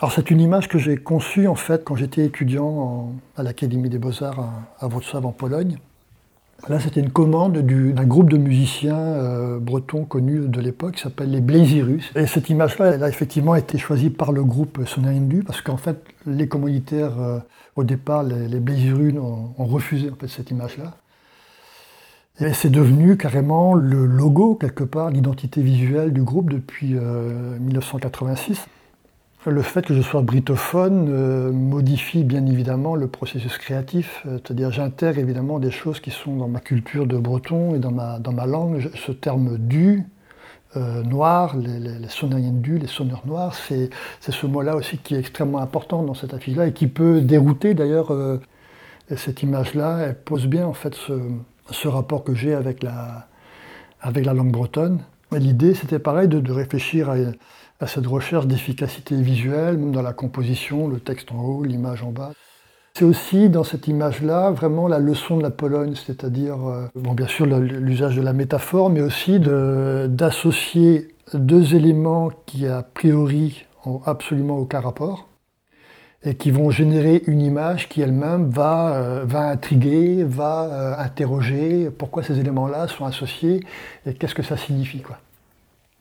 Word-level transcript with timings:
Alors 0.00 0.12
c'est 0.12 0.30
une 0.30 0.40
image 0.40 0.68
que 0.68 0.78
j'ai 0.78 0.96
conçue 0.96 1.48
en 1.48 1.56
fait 1.56 1.82
quand 1.84 1.96
j'étais 1.96 2.24
étudiant 2.24 3.12
à 3.36 3.42
l'Académie 3.42 3.88
des 3.88 3.98
Beaux-Arts 3.98 4.38
à, 4.38 4.84
à 4.84 4.88
Wrocław 4.88 5.26
en 5.26 5.32
Pologne. 5.32 5.78
Là, 6.68 6.80
c'était 6.80 7.00
une 7.00 7.10
commande 7.10 7.58
d'un 7.58 8.04
groupe 8.04 8.30
de 8.30 8.36
musiciens 8.36 8.98
euh, 8.98 9.58
bretons 9.58 10.04
connus 10.04 10.48
de 10.48 10.60
l'époque 10.60 10.96
qui 10.96 11.02
s'appelle 11.02 11.30
les 11.30 11.40
Blazirus. 11.40 12.10
Et 12.16 12.26
cette 12.26 12.50
image-là, 12.50 13.02
a 13.04 13.08
effectivement 13.08 13.54
été 13.54 13.78
choisie 13.78 14.10
par 14.10 14.32
le 14.32 14.42
groupe 14.42 14.84
Sonaindu 14.84 15.44
parce 15.44 15.62
qu'en 15.62 15.76
fait, 15.76 15.98
les 16.26 16.48
commanditaires, 16.48 17.20
euh, 17.20 17.38
au 17.76 17.84
départ, 17.84 18.24
les, 18.24 18.48
les 18.48 19.18
ont, 19.18 19.52
refusé 19.58 20.10
en 20.10 20.16
fait, 20.16 20.26
cette 20.26 20.50
image-là. 20.50 20.96
Et 22.40 22.52
c'est 22.52 22.70
devenu 22.70 23.16
carrément 23.16 23.74
le 23.74 24.06
logo, 24.06 24.54
quelque 24.54 24.84
part, 24.84 25.10
l'identité 25.10 25.62
visuelle 25.62 26.12
du 26.12 26.22
groupe 26.22 26.50
depuis 26.50 26.94
1986. 26.94 28.66
Le 29.46 29.62
fait 29.62 29.86
que 29.86 29.94
je 29.94 30.02
sois 30.02 30.20
britophone 30.22 31.08
euh, 31.08 31.52
modifie 31.52 32.24
bien 32.24 32.44
évidemment 32.44 32.96
le 32.96 33.06
processus 33.06 33.56
créatif, 33.56 34.22
euh, 34.26 34.38
c'est-à-dire 34.38 34.72
j'intègre 34.72 35.20
évidemment 35.20 35.60
des 35.60 35.70
choses 35.70 36.00
qui 36.00 36.10
sont 36.10 36.36
dans 36.36 36.48
ma 36.48 36.58
culture 36.58 37.06
de 37.06 37.16
breton 37.16 37.74
et 37.76 37.78
dans 37.78 37.92
ma, 37.92 38.18
dans 38.18 38.32
ma 38.32 38.46
langue. 38.46 38.90
ce 38.94 39.12
terme 39.12 39.56
du, 39.56 40.04
euh, 40.76 41.02
noir, 41.04 41.56
les, 41.56 41.78
les, 41.78 41.98
les 41.98 42.50
du, 42.50 42.78
les 42.78 42.88
sonneurs 42.88 43.22
noirs, 43.26 43.54
c'est 43.54 43.90
ce 44.20 44.46
mot-là 44.46 44.74
aussi 44.74 44.98
qui 44.98 45.14
est 45.14 45.20
extrêmement 45.20 45.60
important 45.60 46.02
dans 46.02 46.14
cette 46.14 46.34
affiche-là 46.34 46.66
et 46.66 46.72
qui 46.72 46.88
peut 46.88 47.20
dérouter 47.20 47.74
d'ailleurs 47.74 48.12
cette 49.16 49.42
image-là. 49.42 50.00
Elle 50.00 50.16
pose 50.16 50.46
bien 50.46 50.66
en 50.66 50.74
fait 50.74 50.94
ce, 50.94 51.88
rapport 51.88 52.24
que 52.24 52.34
j'ai 52.34 52.54
avec 52.54 52.82
la, 52.82 53.28
avec 54.00 54.26
la 54.26 54.34
langue 54.34 54.52
bretonne. 54.52 55.00
L'idée, 55.32 55.74
c'était 55.74 55.98
pareil 55.98 56.28
de, 56.28 56.52
réfléchir 56.52 57.10
à 57.80 57.86
cette 57.86 58.06
recherche 58.06 58.46
d'efficacité 58.46 59.14
visuelle, 59.20 59.76
même 59.76 59.92
dans 59.92 60.02
la 60.02 60.12
composition, 60.12 60.88
le 60.88 61.00
texte 61.00 61.32
en 61.32 61.40
haut, 61.40 61.64
l'image 61.64 62.02
en 62.02 62.12
bas. 62.12 62.32
C'est 62.94 63.04
aussi 63.04 63.48
dans 63.48 63.62
cette 63.62 63.86
image-là 63.86 64.50
vraiment 64.50 64.88
la 64.88 64.98
leçon 64.98 65.36
de 65.36 65.42
la 65.42 65.50
Pologne, 65.50 65.94
c'est-à-dire, 65.94 66.66
euh, 66.66 66.86
bon, 66.96 67.12
bien 67.12 67.28
sûr, 67.28 67.46
l'usage 67.46 68.16
de 68.16 68.22
la 68.22 68.32
métaphore, 68.32 68.90
mais 68.90 69.00
aussi 69.00 69.38
d'associer 69.38 71.14
deux 71.34 71.74
éléments 71.74 72.30
qui, 72.46 72.66
a 72.66 72.82
priori, 72.82 73.66
ont 73.84 74.00
absolument 74.04 74.56
aucun 74.58 74.80
rapport 74.80 75.27
et 76.24 76.34
qui 76.34 76.50
vont 76.50 76.70
générer 76.70 77.22
une 77.26 77.40
image 77.40 77.88
qui 77.88 78.00
elle-même 78.00 78.50
va, 78.50 78.94
euh, 78.94 79.24
va 79.24 79.48
intriguer, 79.48 80.24
va 80.24 80.64
euh, 80.64 80.94
interroger 80.98 81.90
pourquoi 81.90 82.22
ces 82.22 82.38
éléments-là 82.40 82.88
sont 82.88 83.04
associés 83.04 83.64
et 84.04 84.14
qu'est-ce 84.14 84.34
que 84.34 84.42
ça 84.42 84.56
signifie. 84.56 85.00
Quoi. 85.00 85.18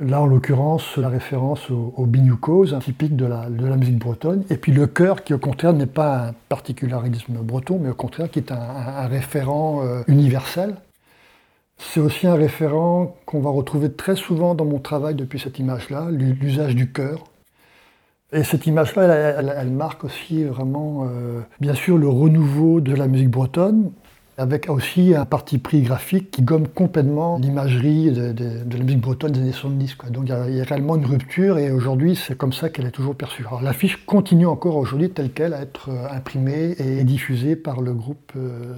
Là, 0.00 0.22
en 0.22 0.26
l'occurrence, 0.26 0.96
la 0.96 1.10
référence 1.10 1.70
au, 1.70 1.92
au 1.96 2.06
typique 2.06 3.16
de 3.16 3.26
la, 3.26 3.48
musique 3.76 3.98
bretonne, 3.98 4.44
et 4.48 4.56
puis 4.56 4.72
le 4.72 4.86
chœur, 4.86 5.22
qui 5.24 5.34
au 5.34 5.38
contraire 5.38 5.74
n'est 5.74 5.84
pas 5.84 6.28
un 6.28 6.34
particularisme 6.48 7.34
breton, 7.34 7.78
mais 7.80 7.90
au 7.90 7.94
contraire 7.94 8.30
qui 8.30 8.38
est 8.38 8.50
un, 8.50 9.06
référent 9.06 9.84
euh, 9.84 10.02
universel. 10.08 10.76
C'est 11.76 12.00
aussi 12.00 12.26
un 12.26 12.34
référent 12.34 13.16
qu'on 13.26 13.40
va 13.40 13.50
retrouver 13.50 13.92
très 13.92 14.16
souvent 14.16 14.54
dans 14.54 14.64
mon 14.64 14.78
travail 14.78 15.14
depuis 15.14 15.38
cette 15.38 15.58
image-là, 15.58 16.08
l'usage 16.10 16.74
du 16.74 16.90
chœur. 16.92 17.24
Et 18.32 18.44
cette 18.44 18.66
image-là, 18.66 19.02
elle, 19.02 19.70
marque 19.70 20.04
aussi 20.04 20.44
vraiment, 20.44 21.04
euh, 21.04 21.40
bien 21.60 21.74
sûr, 21.74 21.98
le 21.98 22.08
renouveau 22.08 22.80
de 22.80 22.94
la 22.94 23.08
musique 23.08 23.30
bretonne, 23.30 23.90
avec 24.38 24.70
aussi 24.70 25.14
un 25.14 25.26
parti 25.26 25.58
pris 25.58 25.82
graphique 25.82 26.30
qui 26.30 26.42
gomme 26.42 26.66
complètement 26.68 27.38
l'imagerie 27.38 28.10
de, 28.10 28.34
la 28.70 28.84
musique 28.84 29.00
bretonne 29.00 29.32
des 29.32 29.40
années 29.40 29.52
70. 29.52 29.96
Donc 30.10 30.24
il 30.28 30.56
y, 30.56 30.60
a, 30.60 30.64
réellement 30.64 30.96
une 30.96 31.04
rupture 31.04 31.58
et 31.58 31.70
aujourd'hui 31.70 32.16
c'est 32.16 32.38
comme 32.38 32.54
ça 32.54 32.70
qu'elle 32.70 32.86
est 32.86 32.90
toujours 32.90 33.14
perçue. 33.14 33.44
Alors 33.46 33.60
l'affiche 33.60 34.02
continue 34.06 34.46
encore 34.46 34.76
aujourd'hui 34.76 35.10
telle 35.10 35.30
qu'elle 35.30 35.52
à 35.52 35.60
être 35.60 35.90
euh, 35.90 36.08
imprimée 36.10 36.74
et 36.78 37.04
diffusée 37.04 37.54
par 37.54 37.82
le 37.82 37.92
groupe 37.92 38.32
euh. 38.36 38.76